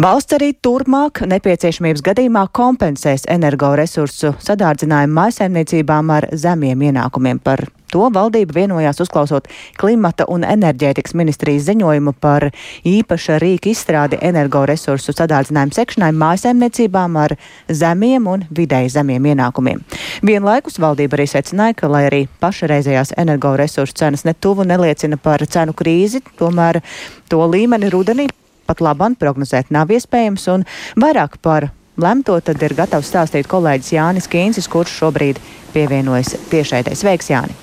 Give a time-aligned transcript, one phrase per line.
[0.00, 7.36] Valsts arī turpmāk nepieciešamības gadījumā kompensēs energoresursu sadārdzinājumu mājsaimniecībām ar zemiem ienākumiem.
[7.44, 12.48] Par to valdība vienojās uzklausot klimata un enerģētikas ministrijas ziņojumu par
[12.88, 17.36] īpaša rīka izstrādi energoresursu sadārdzinājumu sekšanai mājsaimniecībām ar
[17.68, 19.84] zemiem un vidēji zemiem ienākumiem.
[20.24, 26.24] Vienlaikus valdība arī secināja, ka, lai arī pašreizējās energoresursu cenas netuvu neliecina par cenu krīzi,
[26.40, 26.80] tomēr
[27.28, 28.30] to līmeni rudenī
[28.70, 30.66] pat labam prognozēt nav iespējams, un
[31.00, 35.40] vairāk par lemto tad ir gatavs stāstīt kolēģis Jānis Kīncis, kurš šobrīd
[35.74, 36.94] pievienojas tiešraidē.
[36.98, 37.56] Sveiks, Jāni!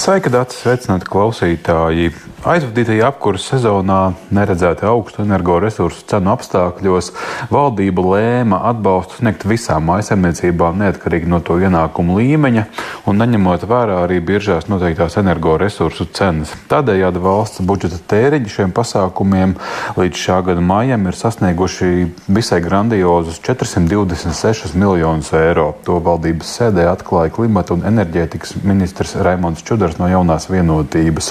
[0.00, 0.62] Sveika, Dārts!
[0.62, 2.12] Sveicināti klausītāji!
[2.42, 7.12] Aizvadītajā apkurss sezonā neredzēta augstu energoresursu cenu apstākļos
[7.54, 12.64] valdība lēma atbalstu sniegt visām maisaimniecībām neatkarīgi no to ienākumu līmeņa
[13.06, 16.56] un neņemot vērā arī biržās noteiktās energoresursu cenas.
[16.72, 19.54] Tādējādi valsts budžeta tēriņi šiem pasākumiem
[20.00, 21.92] līdz šā gada maijam ir sasnieguši
[22.26, 25.76] visai grandiozus 426 miljonus eiro.
[25.86, 31.30] To valdības sēdē atklāja klimata un enerģētikas ministrs Raimons Čudars no jaunās vienotības.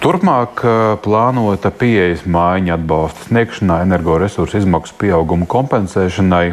[0.00, 0.62] Turpmāk
[1.04, 6.44] plānota pieejas mājiņa atbalsta sniegšanā, energoresursu izmaksu pieauguma kompensēšanai,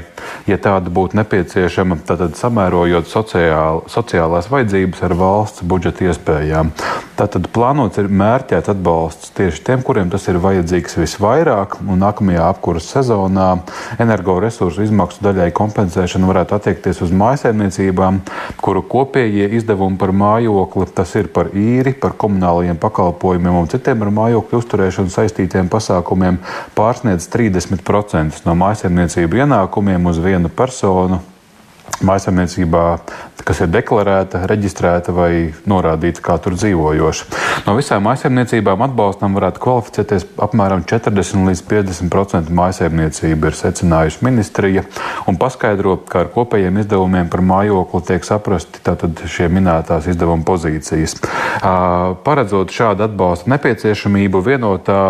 [0.52, 6.74] ja tāda būtu nepieciešama, tad samērojot sociāl, sociālās vajadzības ar valsts budžeta iespējām.
[7.18, 13.48] Tātad plānots ir mērķēt atbalsts tieši tiem, kuriem tas ir vajadzīgs visvairāk, nākamajā apkuras sezonā
[14.04, 18.20] energoresursu izmaksu daļai kompensēšana varētu attiekties uz mājsaimniecībām,
[18.62, 24.14] kuru kopējie izdevumi par mājokli, tas ir par īri, par komunālajiem pakalpojumiem un citiem ar
[24.20, 26.38] mājokļu uzturēšanu saistītiem pasākumiem
[26.78, 31.24] pārsniedz 30% no mājsaimniecību ienākumiem uz vienu personu
[32.06, 32.84] maisaimniecībā,
[33.48, 35.32] kas ir deklarēta, reģistrēta vai
[35.70, 37.28] norādīta kā tur dzīvojoša.
[37.66, 44.86] No visām maisaimniecībām atbalstam varētu kvalificēties apmēram 40 līdz 50% maisaimniecība, ir secinājusi ministrija,
[45.30, 48.84] un paskaidro, ka ar kopējiem izdevumiem par mājokli tiek saprasti
[49.32, 51.18] šie minētās izdevuma pozīcijas.
[52.28, 55.02] Paredzot šādu atbalstu nepieciešamību, vienotā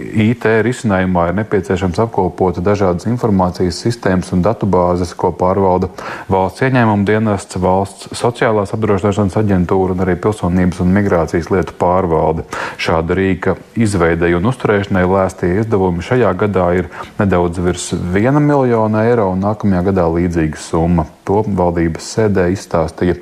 [0.00, 5.90] IT risinājumā ir nepieciešams apkopot dažādas informācijas sistēmas un datubāzes, ko pārvalda
[6.30, 12.46] valsts ieņēmuma dienests, valsts sociālās apdrošināšanas aģentūra un arī pilsonības un migrācijas lietu pārvalde.
[12.80, 16.90] Šāda rīka izveidei un uzturēšanai lēstie izdevumi šajā gadā ir
[17.20, 21.06] nedaudz virs viena miljona eiro un nākamajā gadā līdzīga summa.
[21.28, 23.20] To valdības sēdē izstāstīja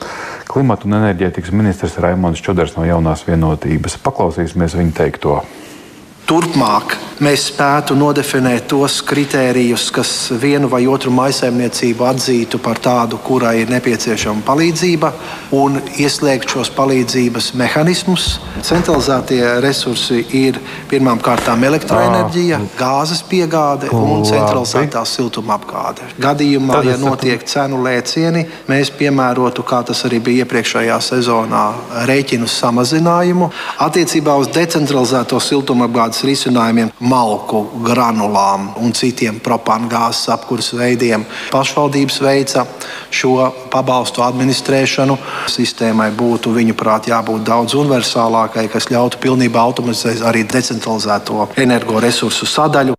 [0.48, 3.98] klimata un enerģētikas ministrs Raimons Čudars no jaunās vienotības.
[4.04, 5.40] Paklausīsimies viņa teikto
[6.28, 13.56] turpmāk mēs spētu nodefinēt tos kritērijus, kas vienu vai otru maisaimniecību atzītu par tādu, kurai
[13.62, 15.10] ir nepieciešama palīdzība,
[15.58, 18.28] un ieslēgt šos palīdzības mehānismus.
[18.66, 26.06] Centralizētie resursi ir pirmām kārtām elektroenerģija, gāzes piegāde un centralizētā siltuma apgāde.
[26.22, 31.64] Gadījumā, ja notiek cenu lēcieni, mēs piemērotu, kā tas arī bija iepriekšējā sezonā,
[32.10, 33.50] rēķinu samazinājumu
[33.88, 41.24] attiecībā uz decentralizēto siltuma apgādes risinājumiem, malku, granulām un citiem propangāzes apkurses veidiem.
[41.52, 42.66] Pašvaldības veica
[43.10, 45.18] šo pabalstu administrēšanu.
[45.48, 52.97] Sistēmai būtu, viņuprāt, jābūt daudz universālākai, kas ļautu pilnībā automatizēt arī decentralizēto energoresursu sadaļu.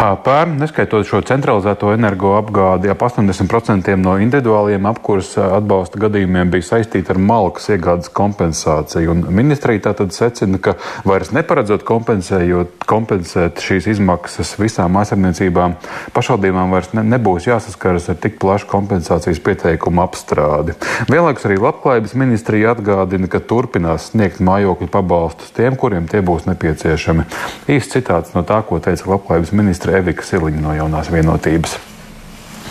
[0.00, 7.18] Pērn, neskaitot šo centralizēto energoapgādi, ap 80% no individuāliem apkurses atbalsta gadījumiem bija saistīti ar
[7.20, 9.12] malkas iegādes kompensāciju.
[9.12, 10.72] Un ministrija tātad secina, ka
[11.04, 15.76] vairs neparedzot kompensēt šīs izmaksas visām aizsardzniecībām,
[16.16, 20.78] pašvaldībām vairs ne, nebūs jāsaskaras ar tik plašu kompensācijas pieteikumu apstrādi.
[21.12, 27.28] Vienlaikus arī Labklājības ministrija atgādina, ka turpinās sniegt mājokļu pabalstus tiem, kuriem tie būs nepieciešami.
[27.76, 31.78] Īsts citāts no tā, ko teica Labklājības ministrija Evika Siliņa no jaunās vienotības.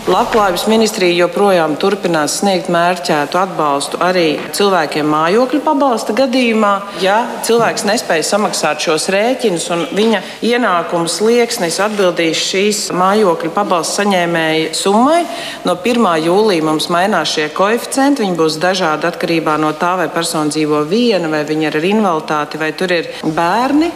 [0.09, 6.72] Labklājības ministrija joprojām turpinās sniegt mērķētu atbalstu arī cilvēkiem mājokļu pabalsta gadījumā.
[7.03, 14.73] Ja cilvēks nespēja samaksāt šos rēķinus un viņa ienākums slieksnis atbildīs šīs mājokļu pabalsta saņēmēja
[14.82, 15.22] summai,
[15.70, 16.11] no 1.
[16.26, 18.26] jūlija mums mainās šie koeficienti.
[18.26, 22.66] Viņi būs dažādi atkarībā no tā, vai persona dzīvo viena, vai viņa ir ar invaliditāti,
[22.66, 23.93] vai tur ir bērni.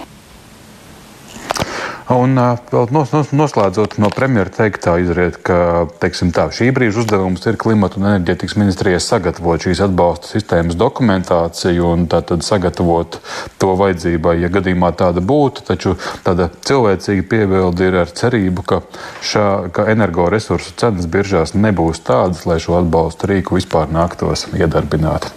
[2.11, 7.45] Un vēl nos, nos, noslēdzot no premjera teiktā, izriet, ka teiksim, tā, šī brīža uzdevums
[7.47, 13.21] ir klimata un enerģētikas ministrijai sagatavot šīs atbalsta sistēmas dokumentāciju un tātad sagatavot
[13.61, 15.63] to vajadzībai, ja gadījumā tāda būtu.
[15.69, 15.95] Taču
[16.25, 18.81] tāda cilvēcīga piebilde ir ar cerību, ka,
[19.23, 25.31] šā, ka energoresursu cenas biržās nebūs tādas, lai šo atbalstu rīku vispār nāktos iedarbināt.